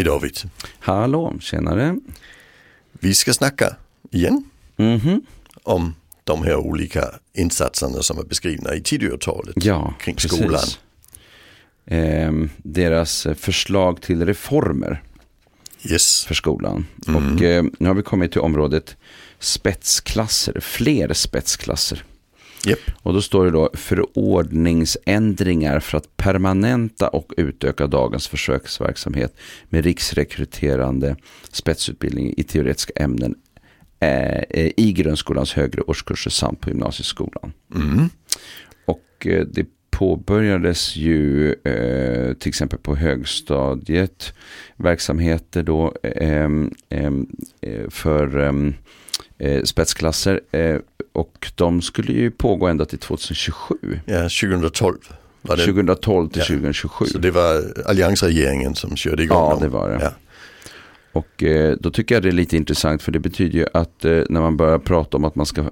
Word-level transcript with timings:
Hej 0.00 0.04
David. 0.04 0.38
Hallå, 0.78 1.34
tjenare. 1.40 1.96
Vi 2.92 3.14
ska 3.14 3.32
snacka 3.32 3.76
igen 4.10 4.44
Mhm. 4.76 5.22
om 5.62 5.94
de 6.24 6.42
här 6.42 6.56
olika 6.56 7.04
insatserna 7.34 8.02
som 8.02 8.18
är 8.18 8.22
beskrivna 8.24 8.74
i 8.74 8.80
Tidöavtalet 8.80 9.64
Ja, 9.64 9.94
kring 10.00 10.14
precis. 10.16 10.32
skolan. 10.38 10.62
Ehm, 11.86 12.50
deras 12.56 13.26
eh, 13.26 13.34
förslag 13.34 14.02
till 14.02 14.26
reformer 14.26 15.02
Yes. 15.90 16.24
för 16.24 16.34
skolan. 16.34 16.86
Mm. 17.08 17.34
Och 17.36 17.42
eh, 17.42 17.64
nu 17.78 17.88
har 17.88 17.94
vi 17.94 18.02
kommit 18.02 18.32
till 18.32 18.40
området 18.40 18.96
spetsklasser, 19.38 20.60
fler 20.60 21.12
spetsklasser. 21.12 22.04
Japp. 22.64 22.78
Och 23.02 23.12
då 23.12 23.22
står 23.22 23.44
det 23.44 23.50
då 23.50 23.70
förordningsändringar 23.74 25.80
för 25.80 25.98
att 25.98 26.16
permanenta 26.16 27.08
och 27.08 27.32
utöka 27.36 27.86
dagens 27.86 28.28
försöksverksamhet 28.28 29.36
med 29.68 29.84
riksrekryterande 29.84 31.16
spetsutbildning 31.52 32.34
i 32.36 32.42
teoretiska 32.42 32.92
ämnen 32.96 33.34
eh, 34.00 34.42
eh, 34.50 34.70
i 34.76 34.92
grundskolans 34.92 35.52
högre 35.52 35.82
årskurser 35.82 36.30
samt 36.30 36.60
på 36.60 36.70
gymnasieskolan. 36.70 37.52
Mm. 37.74 38.08
Och 38.84 39.26
eh, 39.26 39.46
det 39.46 39.66
påbörjades 39.90 40.96
ju 40.96 41.52
eh, 41.52 42.34
till 42.34 42.48
exempel 42.48 42.78
på 42.78 42.96
högstadiet 42.96 44.34
verksamheter 44.76 45.62
då 45.62 45.94
ehm, 46.02 46.74
ehm, 46.88 47.26
eh, 47.60 47.88
för 47.88 48.52
eh, 49.40 49.62
spetsklasser 49.62 50.40
eh, 50.52 50.76
och 51.12 51.52
de 51.54 51.82
skulle 51.82 52.12
ju 52.12 52.30
pågå 52.30 52.66
ända 52.66 52.84
till 52.84 52.98
2027. 52.98 53.74
Ja, 54.06 54.22
2012 54.22 54.96
var 55.42 55.56
det. 55.56 55.64
2012 55.64 56.28
till 56.28 56.38
Ja. 56.40 56.44
2027. 56.46 57.04
Så 57.04 57.18
det 57.18 57.30
var 57.30 57.62
alliansregeringen 57.86 58.74
som 58.74 58.96
körde 58.96 59.22
igång 59.22 59.38
Ja, 59.38 59.50
dem. 59.50 59.60
det 59.62 59.68
var 59.68 59.88
det. 59.90 59.98
Ja. 60.02 60.10
Och 61.12 61.42
eh, 61.42 61.76
då 61.80 61.90
tycker 61.90 62.14
jag 62.14 62.22
det 62.22 62.28
är 62.28 62.32
lite 62.32 62.56
intressant 62.56 63.02
för 63.02 63.12
det 63.12 63.18
betyder 63.18 63.58
ju 63.58 63.66
att 63.74 64.04
eh, 64.04 64.22
när 64.28 64.40
man 64.40 64.56
börjar 64.56 64.78
prata 64.78 65.16
om 65.16 65.24
att 65.24 65.34
man 65.34 65.46
ska 65.46 65.70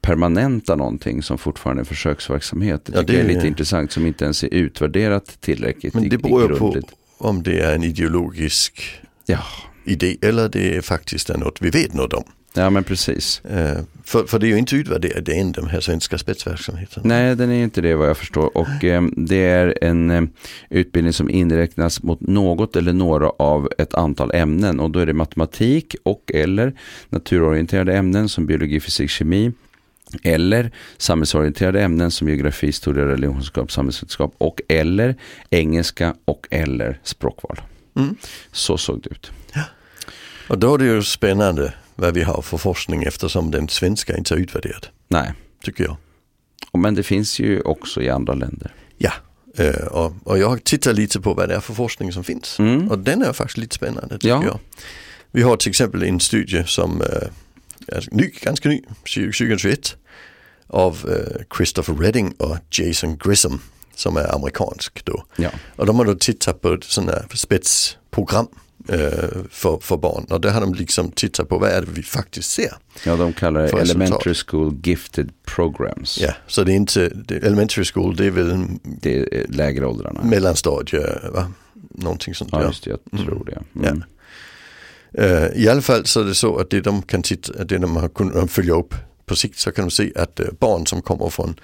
permanenta 0.00 0.74
någonting 0.76 1.22
som 1.22 1.38
fortfarande 1.38 1.82
är 1.82 1.84
försöksverksamhet. 1.84 2.84
Det 2.84 2.92
Ja, 2.94 3.02
det 3.02 3.12
jag 3.12 3.22
är 3.22 3.28
lite 3.28 3.46
intressant 3.46 3.92
som 3.92 4.06
inte 4.06 4.24
ens 4.24 4.44
är 4.44 4.48
utvärderat 4.54 5.36
tillräckligt 5.40 5.94
Men 5.94 6.08
det 6.08 6.18
beror 6.18 6.52
ju 6.52 6.58
på 6.58 6.80
om 7.18 7.42
det 7.42 7.60
är 7.60 7.74
en 7.74 7.82
ideologisk 7.84 9.00
Ja. 9.26 9.38
Idé 9.84 10.16
eller 10.22 10.48
det 10.48 10.76
är 10.76 10.80
faktiskt 10.80 11.28
något 11.28 11.62
vi 11.62 11.70
vet 11.70 11.94
något 11.94 12.12
om. 12.12 12.24
ja, 12.54 12.70
men 12.70 12.84
precis. 12.84 13.44
Eh, 13.44 13.78
för, 14.04 14.24
för 14.24 14.38
det 14.38 14.46
är 14.46 14.48
ju 14.48 14.58
inte 14.58 14.76
utvärderat 14.76 15.28
än 15.28 15.52
de 15.52 15.66
här 15.66 15.80
svenska 15.80 16.18
spetsverksamheterna. 16.18 17.02
Nej, 17.06 17.36
den 17.36 17.50
är 17.50 17.62
inte 17.62 17.80
det 17.80 17.94
vad 17.94 18.08
jag 18.08 18.16
förstår. 18.16 18.56
Och 18.56 18.84
eh, 18.84 19.02
det 19.16 19.44
är 19.44 19.78
en 19.80 20.10
eh, 20.10 20.22
utbildning 20.70 21.12
som 21.12 21.30
inräknas 21.30 22.02
mot 22.02 22.20
något 22.20 22.76
eller 22.76 22.92
några 22.92 23.30
av 23.30 23.68
ett 23.78 23.94
antal 23.94 24.30
ämnen. 24.34 24.80
Och 24.80 24.90
då 24.90 24.98
är 24.98 25.06
det 25.06 25.12
matematik 25.12 25.96
och 26.02 26.30
eller 26.34 26.74
naturorienterade 27.08 27.96
ämnen 27.96 28.28
som 28.28 28.46
biologi, 28.46 28.80
fysik, 28.80 29.10
kemi. 29.10 29.52
Eller 30.22 30.70
samhällsorienterade 30.96 31.82
ämnen 31.82 32.10
som 32.10 32.28
geografi, 32.28 32.66
historia, 32.66 33.06
religionskunskap, 33.06 33.72
samhällsvetenskap 33.72 34.34
och 34.38 34.60
eller 34.68 35.16
engelska 35.50 36.14
och 36.24 36.46
eller 36.50 36.98
språkval. 37.02 37.60
Mm. 37.96 38.16
Så 38.52 38.78
såg 38.78 39.02
det 39.02 39.10
ut. 39.10 39.30
Och 40.48 40.58
då 40.58 40.74
är 40.74 40.78
det 40.78 40.84
ju 40.84 41.02
spännande 41.02 41.74
vad 41.94 42.14
vi 42.14 42.22
har 42.22 42.42
för 42.42 42.56
forskning 42.58 43.02
eftersom 43.02 43.50
den 43.50 43.68
svenska 43.68 44.16
inte 44.16 44.34
är 44.34 44.38
utvärderad, 44.38 44.86
Nej, 45.08 45.32
tycker 45.64 45.84
jag. 45.84 45.96
Men 46.80 46.94
det 46.94 47.02
finns 47.02 47.38
ju 47.40 47.60
också 47.60 48.02
i 48.02 48.08
andra 48.08 48.34
länder. 48.34 48.74
Ja, 48.98 49.12
eh, 49.56 49.86
och, 49.86 50.14
och 50.24 50.38
jag 50.38 50.48
har 50.48 50.56
tittat 50.56 50.94
lite 50.96 51.20
på 51.20 51.34
vad 51.34 51.48
det 51.48 51.54
är 51.54 51.60
för 51.60 51.74
forskning 51.74 52.12
som 52.12 52.24
finns. 52.24 52.58
Mm. 52.58 52.88
Och 52.88 52.98
den 52.98 53.22
är 53.22 53.32
faktiskt 53.32 53.58
lite 53.58 53.74
spännande 53.74 54.14
tycker 54.14 54.28
Ja. 54.28 54.44
jag. 54.44 54.58
Vi 55.30 55.42
har 55.42 55.56
till 55.56 55.70
exempel 55.70 56.02
en 56.02 56.20
studie 56.20 56.64
som 56.66 57.00
eh, 57.02 57.28
är 57.96 58.08
ny, 58.10 58.30
ganska 58.42 58.68
ny, 58.68 58.82
2021 58.82 59.96
av 60.66 60.98
eh, 61.10 61.56
Christopher 61.56 61.94
Redding 61.94 62.32
och 62.38 62.56
Jason 62.70 63.16
Grissom 63.24 63.60
som 63.94 64.16
är 64.16 64.34
amerikansk 64.34 65.04
då. 65.04 65.24
Ja. 65.36 65.50
Och 65.76 65.86
de 65.86 65.98
har 65.98 66.04
då 66.04 66.14
tittat 66.14 66.60
på 66.60 66.72
ett 66.72 66.84
sådant 66.84 67.10
här 67.10 67.24
spetsprogram 67.34 68.46
eh, 68.88 69.28
för, 69.50 69.78
för 69.80 69.96
barn 69.96 70.24
och 70.30 70.40
där 70.40 70.50
har 70.50 70.60
de 70.60 70.74
liksom 70.74 71.10
tittat 71.10 71.48
på 71.48 71.58
vad 71.58 71.70
är 71.70 71.80
det 71.80 71.88
vi 71.90 72.02
faktiskt 72.02 72.50
ser. 72.50 72.72
ja, 73.04 73.16
de 73.16 73.32
kallar 73.32 73.62
det. 73.62 73.80
Elementary 73.80 74.34
School 74.46 74.74
Gifted 74.84 75.30
Programs. 75.44 76.18
Ja, 76.20 76.32
så 76.46 76.64
det 76.64 76.72
är 76.72 76.76
inte, 76.76 77.08
det, 77.08 77.34
elementary 77.36 77.84
school 77.84 78.16
det 78.16 78.26
är 78.26 78.30
väl 78.30 78.64
Det 78.82 79.18
är 79.18 79.28
eh, 79.40 79.44
lägre 79.56 79.86
åldrarna. 79.86 80.22
mellanstadie, 80.22 81.06
va? 81.32 81.52
Någonting 81.94 82.34
sånt 82.34 82.50
ja, 82.52 82.64
just 82.66 82.84
det, 82.84 82.90
jag 82.90 82.98
Mm. 83.12 83.24
tror 83.26 83.44
det. 83.44 83.62
Ja. 83.72 83.88
Mm. 83.88 84.02
Eh, 85.14 85.48
I 85.62 85.68
alla 85.68 85.82
fall 85.82 86.06
så 86.06 86.20
är 86.20 86.24
det 86.24 86.34
så 86.34 86.56
att 86.58 86.70
det 86.70 86.80
de 86.80 87.02
kan 87.02 87.22
titta, 87.22 87.64
det 87.64 87.78
de 87.78 87.96
har 87.96 88.08
kunnat 88.08 88.50
följa 88.50 88.74
upp 88.74 88.94
på 89.26 89.36
sikt 89.36 89.58
så 89.58 89.72
kan 89.72 89.84
de 89.84 89.90
se 89.90 90.12
att 90.16 90.40
barn 90.60 90.86
som 90.86 91.02
kommer 91.02 91.28
från 91.28 91.60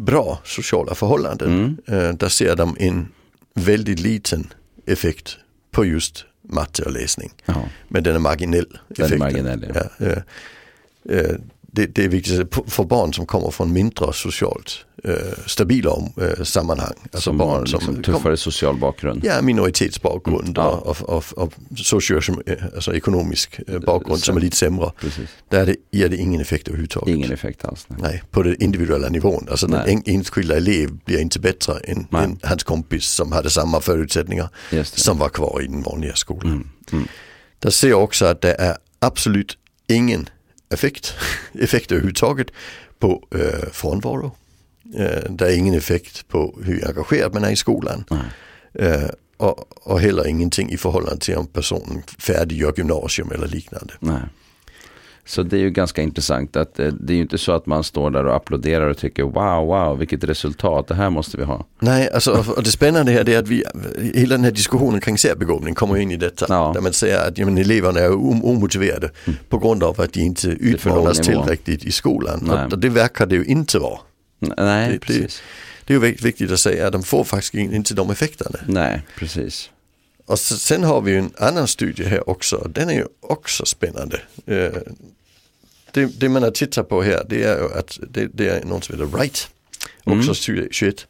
bra 0.00 0.40
sociala 0.44 0.94
förhållanden, 0.94 1.48
Mm. 1.50 1.76
eh, 2.08 2.14
där 2.14 2.28
ser 2.28 2.56
de 2.56 2.76
en 2.80 3.08
väldigt 3.54 4.00
liten 4.00 4.52
effekt 4.86 5.36
på 5.70 5.84
just 5.84 6.24
matte 6.42 6.82
och 6.82 6.92
läsning. 6.92 7.30
Ja, 7.44 7.62
Men 7.88 8.02
den 8.02 8.14
är 8.14 8.18
marginell. 8.18 8.78
den 8.88 9.12
är 9.12 9.16
marginell. 9.18 9.72
Ja. 9.74 9.82
Ja, 9.98 10.06
eh, 10.06 11.18
eh, 11.18 11.36
det, 11.72 11.86
det 11.86 12.04
är 12.04 12.08
viktigt 12.08 12.54
för 12.66 12.84
barn 12.84 13.12
som 13.14 13.26
kommer 13.26 13.50
från 13.50 13.72
mindre 13.72 14.12
socialt 14.12 14.84
eh, 15.04 15.14
stabila 15.46 15.90
eh, 16.20 16.42
sammanhang. 16.44 16.94
Alltså 17.02 17.20
som 17.20 17.38
barn 17.38 17.60
liksom 17.60 17.80
som 17.80 18.02
tuffare 18.02 18.36
social 18.36 18.76
bakgrund. 18.78 19.24
Ja, 19.24 19.42
minoritetsbakgrund 19.42 20.40
Mm, 20.40 20.52
ja. 20.56 20.68
och, 20.68 21.00
och, 21.02 21.24
och, 21.36 21.38
och 21.44 21.52
socioekonomisk 21.76 22.62
alltså 22.74 22.94
ekonomisk 22.94 23.60
eh, 23.68 23.78
bakgrund 23.78 24.18
Så- 24.18 24.24
som 24.24 24.36
är 24.36 24.40
lite 24.40 24.56
sämre. 24.56 24.92
Precis. 25.00 25.28
Där 25.48 25.60
är 25.60 25.66
det, 25.66 25.76
ger 25.90 26.08
det 26.08 26.16
ingen 26.16 26.40
effekt 26.40 26.68
överhuvudtaget. 26.68 27.14
Ingen 27.16 27.32
effekt 27.32 27.64
alls. 27.64 27.86
Nej. 27.88 27.98
Nej, 28.02 28.22
på 28.30 28.42
den 28.42 28.62
individuella 28.62 29.08
nivån. 29.08 29.46
Alltså 29.50 29.66
den 29.66 29.80
Nej. 29.86 29.94
en, 30.06 30.14
enskilda 30.14 30.56
elev 30.56 30.90
blir 31.04 31.18
inte 31.20 31.40
bättre 31.40 31.78
än, 31.84 32.06
än 32.12 32.38
hans 32.42 32.62
kompis 32.64 33.04
som 33.04 33.32
hade 33.32 33.50
samma 33.50 33.80
förutsättningar 33.80 34.48
som 34.84 35.18
var 35.18 35.28
kvar 35.28 35.60
i 35.62 35.66
den 35.66 35.82
vanliga 35.82 36.14
skolan. 36.14 36.52
Mm. 36.52 36.68
Mm. 36.92 37.06
Där 37.58 37.70
ser 37.70 37.88
jag 37.88 38.04
också 38.04 38.24
att 38.26 38.40
det 38.40 38.52
är 38.54 38.76
absolut 38.98 39.56
ingen 39.88 40.28
effekt, 40.70 41.14
effekt 41.52 41.92
överhuvudtaget 41.92 42.48
på 42.98 43.26
eh, 43.34 43.70
frånvaro. 43.72 44.36
Eh, 44.96 45.30
det 45.30 45.46
är 45.46 45.56
ingen 45.56 45.74
effekt 45.74 46.28
på 46.28 46.58
hur 46.62 46.88
engagerad 46.88 47.34
man 47.34 47.44
är 47.44 47.50
i 47.50 47.56
skolan. 47.56 48.04
Eh, 48.74 49.08
och, 49.36 49.86
och 49.86 50.00
heller 50.00 50.26
ingenting 50.26 50.70
i 50.70 50.76
förhållande 50.76 51.20
till 51.20 51.36
om 51.36 51.46
personen 51.46 52.02
färdiggör 52.18 52.72
gymnasium 52.76 53.30
eller 53.32 53.46
liknande. 53.46 53.94
Nej. 54.00 54.22
Så 55.30 55.42
det 55.42 55.56
är 55.56 55.60
ju 55.60 55.70
ganska 55.70 56.02
intressant 56.02 56.56
att 56.56 56.78
eh, 56.78 56.86
det 56.86 57.12
är 57.12 57.14
ju 57.14 57.22
inte 57.22 57.38
så 57.38 57.52
att 57.52 57.66
man 57.66 57.84
står 57.84 58.10
där 58.10 58.26
och 58.26 58.36
applåderar 58.36 58.88
och 58.88 58.98
tycker 58.98 59.22
wow, 59.22 59.66
wow, 59.66 59.98
vilket 59.98 60.24
resultat, 60.24 60.88
det 60.88 60.94
här 60.94 61.10
måste 61.10 61.36
vi 61.36 61.44
ha. 61.44 61.66
Nej, 61.80 62.10
alltså, 62.14 62.30
och- 62.32 62.56
och 62.56 62.62
det 62.62 62.70
spännande 62.70 63.12
här 63.12 63.24
det 63.24 63.34
är 63.34 63.38
att 63.38 63.48
vi, 63.48 63.64
hela 64.14 64.34
den 64.34 64.44
här 64.44 64.50
diskussionen 64.50 65.00
kring 65.00 65.18
särbegåvning 65.18 65.74
kommer 65.74 65.96
in 65.96 66.10
i 66.10 66.16
detta. 66.16 66.46
Ja. 66.48 66.62
Mm. 66.64 66.74
Där 66.74 66.80
man 66.80 66.92
säger 66.92 67.28
att 67.28 67.38
ja, 67.38 67.44
men 67.46 67.58
eleverna 67.58 68.00
är 68.00 68.12
om- 68.12 68.44
omotiverade 68.44 69.10
på 69.48 69.58
grund 69.58 69.82
av 69.84 70.00
att 70.00 70.12
de 70.12 70.20
inte 70.20 70.48
utmanas 70.48 71.18
tillräckligt 71.18 71.84
i 71.84 71.92
skolan. 71.92 72.40
Nej. 72.46 72.64
Och 72.64 72.78
det 72.78 72.88
verkar 72.88 73.26
det 73.26 73.34
ju 73.34 73.44
inte 73.44 73.78
vara. 73.78 73.98
Nej, 74.38 74.86
Det- 74.86 74.92
det- 74.92 74.98
precis. 74.98 75.42
Det 75.84 75.94
är 75.94 75.98
ju 75.98 76.04
vik- 76.06 76.24
viktigt 76.24 76.50
att 76.52 76.60
säga 76.60 76.86
att 76.86 76.92
de 76.92 77.02
får 77.02 77.24
faktiskt 77.24 77.54
inte 77.54 77.94
de 77.94 78.10
effekterna. 78.10 78.58
Nej, 78.66 79.02
precis. 79.18 79.70
Och 80.26 80.38
så, 80.38 80.54
sen 80.56 80.84
har 80.84 81.00
vi 81.00 81.16
en 81.16 81.30
annan 81.38 81.68
studie 81.68 82.04
här 82.04 82.30
också. 82.30 82.68
Den 82.74 82.88
är 82.90 82.94
ju 82.94 83.04
också 83.20 83.64
spännande. 83.66 84.20
Eh, 84.46 84.66
det, 85.92 86.20
det 86.20 86.28
man 86.28 86.42
har 86.42 86.50
tittat 86.50 86.88
på 86.88 87.02
här 87.02 87.26
det 87.28 87.42
är 87.42 87.58
ju 87.58 87.72
att 87.74 87.98
det, 88.10 88.26
det 88.34 88.48
är 88.48 88.64
någon 88.64 88.82
som 88.82 88.94
heter 88.94 89.06
Wright. 89.06 89.48
Också 90.04 90.12
Mm. 90.12 90.34
studie 90.34 90.68
21. 90.70 91.06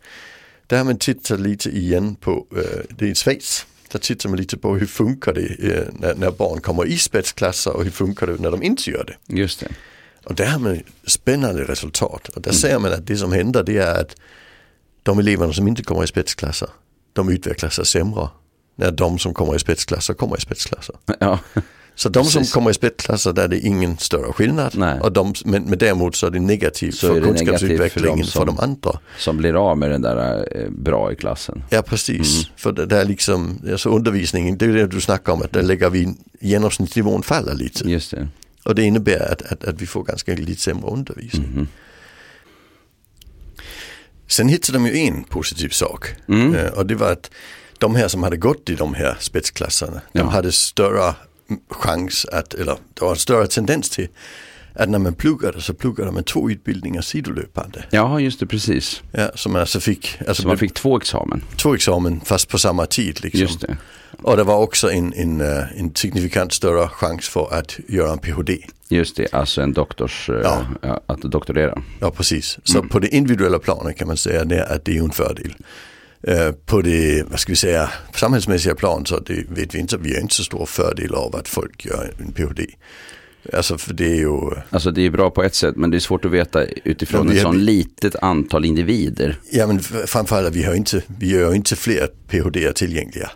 Där 0.67 0.77
har 0.77 0.85
man 0.85 0.99
tittat 0.99 1.41
lite 1.41 1.69
igen 1.71 2.15
på, 2.15 2.47
eh, 2.57 2.81
det 2.89 3.05
är 3.05 3.09
i 3.11 3.15
Schweiz. 3.15 3.67
Där 3.93 3.99
tittar 3.99 4.29
man 4.29 4.39
lite 4.39 4.57
på 4.57 4.77
hur 4.77 4.87
funkar 4.87 5.33
det 5.35 5.75
eh, 5.75 5.85
när, 5.93 6.15
när 6.15 6.31
barn 6.31 6.61
kommer 6.61 6.87
i 6.87 6.99
spetsklasser 6.99 7.77
och 7.77 7.85
hur 7.85 7.91
funkar 7.91 8.27
det 8.27 8.37
när 8.37 8.51
de 8.51 8.63
inte 8.63 8.91
gör 8.91 9.05
det. 9.05 9.37
Just 9.37 9.61
det. 9.61 9.69
Och 10.25 10.35
där 10.35 10.47
har 10.47 10.59
man 10.59 10.83
spännande 11.07 11.65
resultat. 11.65 12.29
Och 12.29 12.43
där 12.43 12.53
ser 12.53 12.79
man 12.79 12.93
att 12.93 13.07
det 13.07 13.17
som 13.17 13.33
händer 13.33 13.63
det 13.63 13.79
är 13.79 14.01
att 14.01 14.17
de 15.03 15.19
eleverna 15.19 15.53
som 15.53 15.69
inte 15.69 15.83
kommer 15.83 16.05
i 16.05 16.07
spetsklasser, 16.07 16.69
de 17.13 17.29
utvecklar 17.29 17.71
sig 17.71 17.87
sämre. 17.87 18.29
När 18.77 18.91
de 18.91 19.19
som 19.19 19.35
kommer 19.35 19.57
i 19.57 19.59
spetsklasser 19.59 20.15
kommer 20.15 20.37
i 20.37 20.41
spetsklasser. 20.41 20.95
Ja, 21.21 21.39
Så 22.01 22.09
de 22.09 22.25
som 22.25 22.39
Precis. 22.41 22.55
kommer 22.55 22.71
i 22.71 22.75
spetsklasser 22.75 23.33
där 23.33 23.45
är 23.45 23.49
det 23.49 23.59
ingen 23.59 23.99
större 23.99 24.33
skillnad. 24.33 24.73
Nej. 24.77 25.01
Och 25.01 25.13
de, 25.13 25.35
men, 25.45 25.63
men 25.65 25.79
däremot 25.79 26.17
så 26.17 26.27
är 26.27 26.31
det 26.31 26.41
negativt 26.41 26.95
Så 26.95 27.07
för 27.07 27.17
är 27.17 27.21
för 27.21 27.27
kunskapsutvecklingen 27.29 28.25
för, 28.25 28.31
som- 28.33 28.47
de 28.47 28.59
andra. 28.61 28.99
som 29.19 29.37
blir 29.37 29.71
av 29.71 29.79
med 29.79 29.91
den 29.91 30.03
där 30.03 30.49
eh, 30.57 30.71
bra 30.71 31.13
i 31.13 31.17
klassen. 31.17 31.63
Ja 31.71 31.83
precis, 31.83 32.35
Mm. 32.45 32.53
för 32.57 32.73
det, 32.87 32.97
är 32.97 33.05
liksom, 33.05 33.59
alltså 33.71 33.89
undervisningen, 33.89 34.59
det 34.59 34.65
är 34.65 34.69
det 34.69 34.87
du 34.87 35.01
snackar 35.01 35.33
om, 35.33 35.43
att 35.43 35.53
där 35.53 35.63
lägger 35.63 35.91
vi 35.91 36.15
genomsnittsnivån 36.41 37.23
faller 37.23 37.55
lite. 37.55 37.89
Just 37.91 38.11
det. 38.11 38.29
Och 38.65 38.75
det 38.75 38.83
innebär 38.83 39.33
att, 39.33 39.43
att, 39.53 39.65
att 39.65 39.83
vi 39.83 39.87
får 39.87 40.03
ganska 40.05 40.35
lite 40.35 40.61
sämre 40.61 40.91
undervisning. 40.91 41.51
Mhm. 41.55 41.69
Sen 44.27 44.49
hittade 44.49 44.79
de 44.79 44.87
ju 44.87 44.99
en 44.99 45.25
positiv 45.25 45.69
sak 45.69 46.15
Mm. 46.29 46.55
eh, 46.55 46.67
och 46.71 46.87
det 46.87 46.95
var 46.95 47.13
att 47.13 47.31
de 47.79 47.95
här 47.95 48.09
som 48.09 48.23
hade 48.23 48.37
gått 48.37 48.69
i 48.71 48.75
de 48.75 48.95
här 48.95 49.17
spetsklasserna, 49.21 50.01
Ja. 50.13 50.21
de 50.21 50.29
hade 50.29 50.53
större 50.53 51.15
chans 51.71 52.25
att, 52.33 52.55
eller 52.55 52.77
det 52.95 53.01
var 53.05 53.11
en 53.11 53.17
större 53.17 53.47
tendens 53.47 53.91
till 53.91 54.09
att 54.75 54.89
när 54.89 54.99
man 54.99 55.15
pluggade 55.15 55.61
så 55.61 55.75
pluggade 55.75 56.11
man 56.13 56.25
två 56.25 56.51
utbildningar 56.51 57.01
sidolöpande. 57.03 57.85
Ja, 57.91 58.21
just 58.21 58.41
det, 58.41 58.47
precis. 58.47 59.03
Ja, 59.13 59.31
så 59.35 59.49
man 59.49 59.61
alltså 59.61 59.81
fick, 59.81 60.19
alltså 60.29 60.43
Så 60.43 60.49
man 60.49 60.59
fick 60.59 60.75
två 60.75 60.97
examen. 60.97 61.43
två 61.57 61.75
examen 61.75 62.21
fast 62.25 62.49
på 62.49 62.59
samma 62.59 62.87
tid. 62.87 63.21
Liksom. 63.25 63.41
Just 63.41 63.61
det. 63.61 63.77
Och 64.23 64.37
det 64.37 64.45
var 64.45 64.57
också 64.59 64.91
en, 64.91 65.13
en, 65.15 65.41
eh, 65.41 65.81
en 65.81 65.95
signifikant 65.95 66.53
större 66.53 66.89
chans 66.89 67.29
för 67.29 67.55
att 67.55 67.79
göra 67.89 68.13
en 68.13 68.19
PhD. 68.19 68.59
Just 68.89 69.17
det, 69.17 69.35
alltså 69.35 69.63
en 69.63 69.73
doktors, 69.73 70.31
eh, 70.31 70.41
Ja. 70.83 71.01
att 71.07 71.21
doktorera. 71.21 71.83
Ja, 72.01 72.11
precis. 72.11 72.59
Så 72.65 72.83
på 72.83 72.99
det 72.99 73.09
individuella 73.09 73.59
planet 73.59 73.97
kan 73.97 74.07
man 74.09 74.17
säga 74.17 74.41
att 74.65 74.85
det 74.85 74.97
är 74.99 75.03
en 75.05 75.11
fördel. 75.11 75.55
Eh, 76.23 76.53
På 76.53 76.83
det, 76.83 77.23
vad 77.31 77.41
ska 77.41 77.53
vi 77.53 77.57
säga, 77.57 77.91
samhällsmässiga 78.15 78.75
plan 78.75 79.07
så 79.07 79.19
det 79.19 79.45
vet 79.51 79.75
vi 79.75 79.79
inte, 79.79 79.97
vi 79.97 80.15
har 80.15 80.21
inte 80.21 80.35
så 80.35 80.45
stor 80.45 80.67
fördel 80.67 81.15
av 81.15 81.37
att 81.37 81.49
folk 81.49 81.85
gör 81.87 82.13
en 82.19 82.33
PhD. 82.33 82.67
Alltså 83.53 83.79
för 83.79 83.95
det 83.95 84.05
är 84.13 84.17
ju, 84.17 84.51
Alltså 84.71 84.91
det 84.91 85.03
är 85.07 85.11
bra 85.11 85.31
på 85.31 85.43
ett 85.43 85.55
sätt, 85.55 85.77
men 85.77 85.91
det 85.91 85.97
är 85.97 86.01
svårt 86.01 86.25
att 86.25 86.31
veta 86.31 86.65
utifrån 86.85 87.27
Ja, 87.29 87.33
ett 87.35 87.43
har- 87.45 87.53
sån 87.53 87.65
litet 87.65 88.17
antal 88.23 88.65
individer. 88.65 89.39
ja 89.53 89.67
men 89.67 89.81
framförallt 90.07 90.55
vi 90.57 90.63
har 90.65 90.75
inte, 90.75 91.03
vi 91.19 91.31
gör 91.31 91.55
inte 91.55 91.77
fler 91.77 92.09
PhD 92.29 92.73
tillgängliga. 92.73 93.31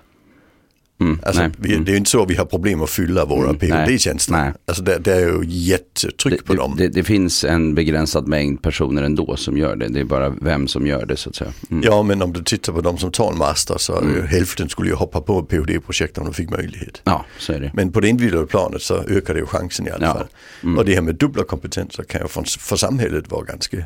Mm, 1.01 1.19
Alltså, 1.23 1.43
nej. 1.43 1.51
vi, 1.59 1.73
Mm. 1.73 1.85
det 1.85 1.91
är 1.91 1.93
ju 1.93 1.99
inte 1.99 2.11
så 2.11 2.25
vi 2.25 2.35
har 2.35 2.45
problem 2.45 2.83
att 2.83 2.91
fylla 2.91 3.25
våra 3.25 3.45
Mm, 3.49 3.57
PhD-tjänster. 3.59 4.53
Alltså 4.67 4.83
det, 4.83 4.99
det 4.99 5.13
är 5.15 5.21
ju 5.21 5.43
jättetryck 5.49 6.39
det, 6.41 6.45
på 6.47 6.55
dem. 6.55 6.75
det, 6.79 6.89
det 6.89 7.05
finns 7.05 7.45
en 7.45 7.75
begränsad 7.75 8.29
mängd 8.29 8.63
personer 8.63 9.03
ändå 9.03 9.37
som 9.37 9.57
gör 9.59 9.77
det. 9.77 9.89
Det 9.89 10.01
är 10.01 10.05
bara 10.05 10.31
vem 10.31 10.69
som 10.69 10.87
gör 10.87 11.07
det 11.07 11.17
så 11.17 11.29
att 11.29 11.37
säga. 11.37 11.53
Mm. 11.71 11.83
Ja 11.87 12.03
men 12.03 12.23
om 12.23 12.33
du 12.33 12.43
tittar 12.43 12.73
på 12.73 12.81
de 12.81 12.99
som 12.99 13.11
tar 13.13 13.33
en 13.33 13.39
master 13.39 13.75
så 13.79 14.01
det 14.01 14.07
ju 14.07 14.15
Mm. 14.15 14.27
hälften 14.27 14.69
skulle 14.69 14.89
ju 14.91 14.95
hoppa 14.97 15.21
på 15.21 15.43
PhD-projekt 15.43 16.19
om 16.19 16.25
de 16.25 16.35
fick 16.35 16.51
möjlighet. 16.51 17.01
Ja, 17.05 17.25
så 17.39 17.53
är 17.53 17.61
det. 17.61 17.71
Men 17.75 17.93
på 17.93 18.01
det 18.01 18.09
individuella 18.09 18.47
planet 18.47 18.83
så 18.83 18.95
ökar 19.09 19.35
det 19.35 19.41
ju 19.41 19.47
chansen 19.47 19.87
i 19.87 19.91
alla 19.91 20.07
Ja. 20.07 20.13
fall. 20.15 20.27
Mm. 20.63 20.79
Och 20.79 20.85
det 20.85 20.95
här 20.95 21.03
med 21.03 21.15
dubbla 21.15 21.45
kompetenser 21.45 22.03
kan 22.03 22.21
ju 22.21 22.29
för, 22.29 22.45
för 22.59 22.77
samhället 22.77 23.31
vara 23.31 23.43
ganska, 23.45 23.77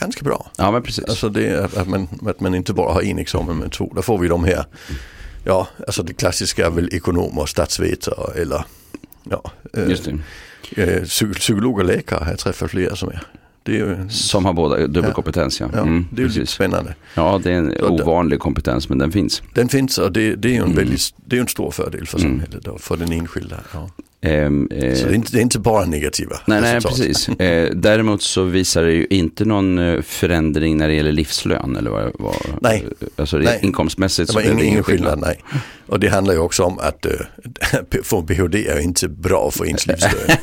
ganska 0.00 0.24
bra. 0.24 0.50
Ja, 0.58 0.70
men 0.70 0.82
precis. 0.82 1.04
Alltså 1.04 1.28
det 1.28 1.64
att, 1.64 1.76
att, 1.76 1.88
man, 1.88 2.08
att 2.26 2.40
man 2.40 2.54
inte 2.54 2.72
bara 2.72 2.92
har 2.92 3.02
en 3.02 3.18
examen 3.18 3.56
men 3.56 3.70
två. 3.70 3.92
Där 3.94 4.02
får 4.02 4.18
vi 4.18 4.28
de 4.28 4.44
här, 4.44 4.64
ja 5.48 5.68
alltså 5.86 6.02
det 6.02 6.12
klassiska 6.14 6.66
är 6.66 6.70
väl 6.70 6.88
ekonomer, 6.94 7.46
statsvetare 7.46 8.40
eller 8.42 8.64
ja, 9.30 9.42
eh, 9.76 9.82
det. 9.84 10.08
eh, 10.82 11.02
psy- 11.02 11.34
psykolog 11.34 11.78
och 11.78 11.84
läkare 11.84 12.24
har 12.24 12.30
jag 12.30 12.38
träffat 12.38 12.70
flera 12.70 12.96
som 12.96 13.08
är. 13.08 13.22
Ju, 13.64 14.08
Som 14.10 14.44
har 14.44 14.52
båda 14.52 14.86
dubbelkompetens, 14.86 15.60
ja. 15.60 15.68
ja, 15.72 15.80
Mm, 15.80 16.06
det 16.12 16.20
är 16.22 16.22
ju 16.22 16.28
precis. 16.28 16.50
spännande. 16.50 16.94
Ja, 17.14 17.40
det 17.44 17.50
är 17.52 17.54
en 17.58 17.84
ovanlig 17.84 18.38
kompetens, 18.40 18.88
men 18.88 18.98
den 18.98 19.12
finns. 19.12 19.42
Den 19.54 19.68
finns 19.68 19.98
och 19.98 20.12
det, 20.12 20.34
det 20.36 20.48
är 20.48 20.52
ju 20.52 20.56
en, 20.58 20.62
Mm. 20.64 20.76
väldigt, 20.76 21.14
det 21.26 21.36
är 21.36 21.40
en 21.40 21.48
stor 21.48 21.70
fördel 21.70 22.06
för 22.06 22.18
Mm. 22.18 22.30
samhället 22.30 22.66
och 22.68 22.80
för 22.80 22.96
den 22.96 23.12
enskilda. 23.12 23.56
Ja. 23.72 23.90
Ehm, 24.20 24.68
eh, 24.70 24.94
Så 24.94 25.04
det 25.04 25.10
är, 25.10 25.14
inte, 25.14 25.32
det 25.32 25.38
är 25.38 25.42
inte 25.42 25.58
bara 25.58 25.84
negativa 25.86 26.36
Nej, 26.46 26.60
nej, 26.60 26.74
resultat. 26.76 26.98
precis. 26.98 27.28
Eh, 27.40 27.70
däremot 27.74 28.22
så 28.22 28.42
visar 28.42 28.82
det 28.82 28.92
ju 28.92 29.06
inte 29.10 29.44
någon 29.44 29.78
eh, 29.78 30.02
förändring 30.02 30.76
när 30.76 30.88
det 30.88 30.94
gäller 30.94 31.12
livslön 31.12 31.76
eller 31.76 31.90
vad, 31.90 32.12
vad 32.14 32.34
Nej. 32.60 32.84
Alltså 33.16 33.38
Nej. 33.38 33.58
inkomstmässigt 33.62 34.26
Det 34.28 34.32
så 34.32 34.38
var 34.38 34.46
är 34.46 34.52
ingen, 34.52 34.66
ingen 34.66 34.82
skillnad, 34.82 35.18
nej. 35.20 35.40
Och 35.86 36.00
det 36.00 36.08
handlar 36.08 36.34
ju 36.34 36.40
också 36.40 36.62
om 36.62 36.78
att 36.78 37.06
uh, 37.06 38.00
få 38.02 38.22
PhD 38.22 38.66
är 38.68 38.80
inte 38.80 39.08
bra 39.08 39.50
för 39.50 39.64
ens 39.66 39.86
livslön. 39.86 40.12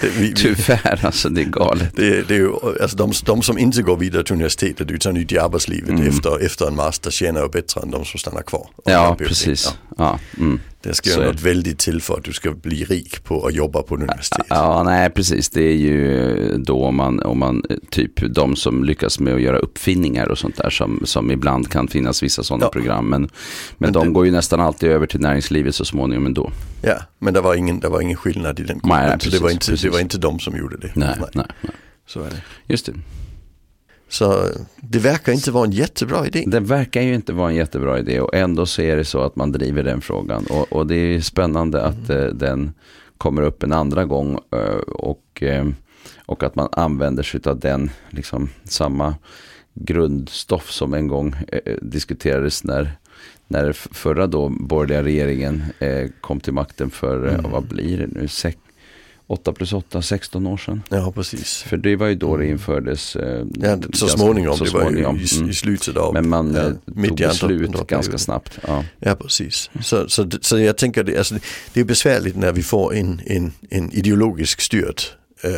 det, 0.00 0.08
vi, 0.18 0.32
Tyvärr, 0.34 1.00
alltså 1.06 1.28
det 1.28 1.40
är 1.40 1.44
galet. 1.44 1.96
det, 1.96 2.22
det 2.28 2.34
är 2.34 2.38
ju, 2.38 2.52
alltså 2.82 2.96
de, 2.96 3.12
de 3.24 3.42
som 3.42 3.58
inte 3.58 3.82
går 3.82 3.96
vidare 3.96 4.22
till 4.24 4.34
universitetet 4.34 4.90
utan 4.90 5.16
ut 5.16 5.32
i 5.32 5.38
arbetslivet 5.38 5.88
Mm. 5.90 6.06
efter, 6.08 6.44
efter 6.44 6.66
en 6.66 6.76
master 6.76 7.10
tjänar 7.10 7.42
ju 7.42 7.48
bättre 7.48 7.80
än 7.80 7.90
de 7.90 8.04
som 8.04 8.18
stannar 8.20 8.42
kvar. 8.42 8.66
Ja, 8.84 9.16
precis. 9.18 9.74
Ja, 9.98 10.18
Ja. 10.36 10.42
Mm. 10.42 10.60
Det 10.82 10.94
ska 10.94 11.22
är 11.22 11.26
något 11.26 11.40
väldigt 11.42 11.78
till 11.78 12.02
för 12.02 12.14
att 12.14 12.24
du 12.24 12.32
ska 12.32 12.52
bli 12.52 12.84
rik 12.84 13.24
på 13.24 13.46
att 13.46 13.54
jobba 13.54 13.82
på 13.82 13.94
universitet. 13.94 14.46
Ja, 14.48 14.82
nej, 14.82 15.10
precis. 15.10 15.48
Det 15.48 15.62
är 15.62 15.76
ju 15.76 16.54
då 16.58 16.84
om 16.84 16.96
man, 16.96 17.22
om 17.22 17.38
man 17.38 17.62
typ 17.90 18.34
de 18.34 18.56
som 18.56 18.84
lyckas 18.84 19.20
med 19.20 19.34
att 19.34 19.40
göra 19.40 19.58
uppfinningar 19.58 20.26
och 20.28 20.38
sånt 20.38 20.56
där 20.56 20.70
som, 20.70 21.00
som 21.04 21.30
ibland 21.30 21.70
kan 21.70 21.88
finnas 21.88 22.22
vissa 22.22 22.42
sådana 22.42 22.64
Ja. 22.64 22.70
program. 22.70 23.06
Men, 23.10 23.20
men, 23.22 23.30
Men 23.78 23.92
de 23.92 24.06
det- 24.06 24.12
går 24.12 24.26
ju 24.26 24.32
nästan 24.32 24.60
alltid 24.60 24.90
över 24.90 25.06
till 25.06 25.20
näringslivet 25.20 25.74
så 25.74 25.84
småningom 25.84 26.26
ändå. 26.26 26.50
Ja, 26.82 26.96
men 27.18 27.34
det 27.34 27.40
var 27.40 27.54
ingen, 27.54 27.80
det 27.80 27.88
var 27.88 28.00
ingen 28.00 28.16
skillnad 28.16 28.60
i 28.60 28.62
den 28.62 28.76
gruppen. 28.78 28.90
Nej, 28.90 29.08
nej, 29.08 29.16
så 29.20 29.30
det 29.30 29.38
var, 29.38 29.48
precis, 29.48 29.54
inte, 29.54 29.66
det 29.66 29.72
precis. 29.72 29.92
var 29.92 30.00
inte 30.00 30.18
de 30.18 30.38
som 30.40 30.56
gjorde 30.56 30.76
det. 30.76 30.90
Nej, 30.94 31.14
nej, 31.18 31.28
nej. 31.62 31.70
Så 32.06 32.20
är 32.20 32.30
det. 32.30 32.42
Just 32.66 32.86
det. 32.86 32.92
Så 34.10 34.44
det 34.80 34.98
verkar 34.98 35.32
inte 35.32 35.50
vara 35.50 35.64
en 35.64 35.72
jättebra 35.72 36.26
idé. 36.26 36.44
Det 36.46 36.60
verkar 36.60 37.02
ju 37.02 37.14
inte 37.14 37.32
vara 37.32 37.50
en 37.50 37.56
jättebra 37.56 37.98
idé 37.98 38.20
och 38.20 38.34
ändå 38.34 38.66
så 38.66 38.82
är 38.82 38.96
det 38.96 39.04
så 39.04 39.20
att 39.22 39.36
man 39.36 39.52
driver 39.52 39.82
den 39.82 40.00
frågan. 40.00 40.46
Och, 40.46 40.72
och 40.72 40.86
det 40.86 40.94
är 40.96 41.20
spännande 41.20 41.82
att 41.82 42.10
eh, 42.10 42.24
den 42.24 42.72
kommer 43.18 43.42
upp 43.42 43.62
en 43.62 43.72
andra 43.72 44.04
gång 44.04 44.38
eh, 44.52 44.78
och, 44.86 45.42
eh, 45.42 45.66
och 46.26 46.42
att 46.42 46.54
man 46.54 46.68
använder 46.72 47.22
sig 47.22 47.40
av 47.44 47.58
den, 47.60 47.90
liksom 48.10 48.48
samma 48.64 49.14
grundstoff 49.74 50.70
som 50.70 50.94
en 50.94 51.08
gång 51.08 51.34
diskuterades 51.82 52.64
när, 52.64 52.92
när 53.48 53.72
förra 53.72 54.26
då 54.26 54.48
borgerliga 54.48 55.02
regeringen 55.02 55.62
eh, 55.78 56.10
kom 56.20 56.40
till 56.40 56.52
makten 56.52 56.90
för, 56.90 57.28
Mm. 57.28 57.50
vad 57.50 57.64
blir 57.64 57.98
det 57.98 58.06
nu, 58.06 58.26
Sek- 58.26 58.56
8 59.30 59.52
plus 59.52 59.72
8, 59.72 60.02
16 60.02 60.46
år 60.46 60.56
sedan. 60.56 60.82
Ja, 60.88 61.12
precis. 61.12 61.62
För 61.62 61.76
det 61.76 61.96
var 61.96 62.06
ju 62.06 62.14
då 62.14 62.36
det 62.36 62.46
infördes. 62.46 63.16
Eh, 63.16 63.44
Ja, 63.60 63.78
så 63.92 64.08
småningom. 64.08 64.56
så 64.56 64.64
det 64.64 64.70
var 64.70 64.90
ju 64.90 64.98
i, 64.98 65.04
Mm. 65.04 65.50
i 65.50 65.54
slutet 65.54 65.96
av... 65.96 66.14
Men 66.14 66.28
man 66.28 66.54
ja, 66.54 66.60
eh, 66.60 66.72
mitt 66.84 67.08
tog 67.08 67.18
beslut 67.18 67.86
ganska 67.86 68.18
snabbt. 68.18 68.58
Ja. 68.66 68.84
Ja, 68.98 69.14
precis. 69.14 69.70
Så, 69.82 70.08
så, 70.08 70.28
så 70.40 70.58
jag 70.58 70.76
tänker 70.76 71.04
det, 71.04 71.18
alltså, 71.18 71.34
det 71.72 71.80
är 71.80 71.84
besvärligt 71.84 72.36
när 72.36 72.52
vi 72.52 72.62
får 72.62 72.94
en, 72.94 73.20
en, 73.26 73.52
en 73.70 73.92
ideologisk 73.92 74.60
styrd 74.60 75.00
eh, 75.42 75.50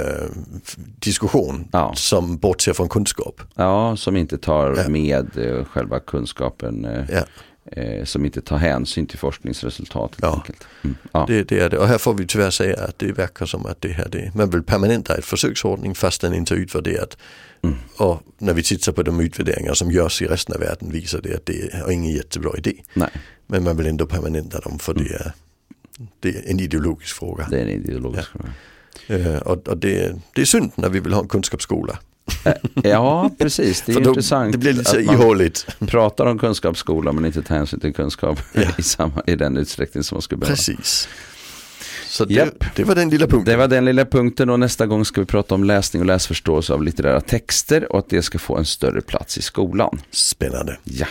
diskussion 1.00 1.69
Ja. 1.72 1.92
som 1.96 2.38
bortser 2.38 2.72
från 2.72 2.88
kunskap. 2.88 3.40
ja, 3.54 3.96
som 3.96 4.16
inte 4.16 4.38
tar 4.38 4.88
med 4.88 5.38
eh, 5.38 5.64
själva 5.64 6.00
kunskapen. 6.00 6.84
Eh, 6.84 7.04
Ja, 7.12 7.22
eh, 7.67 8.05
som 8.05 8.25
inte 8.25 8.41
tar 8.41 8.56
hänsyn 8.56 9.06
till 9.06 9.19
forskningsresultat. 9.19 10.12
Ja. 10.20 10.44
Mm. 10.85 10.97
Ja. 11.12 11.25
det, 11.29 11.43
det 11.43 11.61
är 11.61 11.70
det. 11.70 11.79
Och 11.79 11.88
här 11.88 11.99
får 11.99 12.14
vi 12.14 12.26
tyvärr 12.26 12.50
säga 12.50 12.85
att 12.85 12.99
det 12.99 13.12
verkar 13.12 13.47
som 13.47 13.67
att 13.67 13.81
det 13.81 13.88
här, 13.88 14.09
det, 14.09 14.35
man 14.35 14.50
vill 14.50 14.62
permanenta 14.62 15.17
ett 15.17 15.25
försöksordning 15.25 15.94
fast 15.94 16.20
den 16.20 16.34
inte 16.34 16.55
är 16.55 16.58
utvärderat. 16.58 17.19
Mm. 17.63 17.77
Och 17.96 18.22
när 18.39 18.55
vi 18.55 18.63
tittar 18.63 18.93
på 18.93 19.03
de 19.03 19.20
utvärderingar 19.20 19.75
som 19.75 19.91
görs 19.91 20.22
i 20.22 20.27
resten 20.27 20.55
av 20.55 20.60
världen 20.60 20.91
visar 20.91 21.20
det 21.22 21.34
att 21.34 21.46
det 21.46 21.75
är 21.75 21.91
ingen 21.91 22.15
jättebra 22.15 22.53
idé. 22.56 22.75
Nej, 22.94 23.10
Men 23.46 23.65
man 23.65 23.77
vill 23.77 23.86
ändå 23.86 24.06
permanenta 24.06 24.60
dem 24.60 24.79
för 24.79 24.94
det, 24.94 25.15
är, 25.15 25.32
det 26.20 26.29
är 26.29 26.51
en 26.51 26.60
ideologisk 26.60 27.17
fråga. 27.17 27.46
det 27.51 27.58
är 27.58 27.63
en 27.63 27.69
ideologisk 27.69 28.29
fråga. 28.29 28.53
Eh, 29.06 29.36
och 29.36 29.69
och 29.69 29.79
det, 29.79 30.17
det 30.34 30.41
är 30.41 30.44
synd 30.44 30.72
när 30.75 30.89
vi 30.89 31.01
vill 31.01 31.13
ha 31.13 31.20
en 31.20 31.29
kunskapsskola. 31.29 31.98
Eh, 32.44 32.52
Ja, 32.91 33.31
precis. 33.38 33.82
Det 33.86 33.93
är 33.93 34.08
intressant 34.08 34.52
det 34.52 34.58
blir 34.58 34.72
lite 34.72 34.96
ihåligt. 35.00 35.67
pratar 35.79 36.26
om 36.26 36.38
kunskapsskola 36.38 37.12
men 37.12 37.24
inte 37.26 37.43
tar 37.43 37.55
hänsyn 37.55 37.81
till 37.81 37.94
kunskap 37.94 38.41
Ja. 38.52 38.62
i, 38.79 38.82
samma, 38.82 39.22
i 39.26 39.36
den 39.36 39.56
utsträckning 39.56 40.02
som 40.02 40.17
man 40.17 40.22
skulle 40.22 40.38
behöva. 40.38 40.56
Precis. 40.56 41.08
Så 42.06 42.24
det, 42.24 42.55
det 42.76 42.84
var 42.84 42.94
den 42.94 43.10
lilla 43.10 43.26
punkten. 43.26 43.52
Det 43.52 43.56
var 43.56 43.69
den 43.69 43.84
lilla 43.84 44.05
punkten 44.05 44.50
och 44.50 44.60
nästa 44.60 44.86
gång 44.86 45.05
ska 45.05 45.20
vi 45.20 45.26
prata 45.26 45.55
om 45.55 45.64
läsning 45.64 46.02
och 46.02 46.06
läsförståelse 46.06 46.72
av 46.72 46.82
litterära 46.82 47.20
texter 47.20 47.93
och 47.93 47.98
att 47.98 48.08
det 48.08 48.22
ska 48.22 48.38
få 48.38 48.56
en 48.56 48.67
större 48.67 49.00
plats 49.00 49.38
i 49.38 49.43
skolan. 49.43 50.00
Spännande. 50.10 50.79
Ja. 50.84 51.06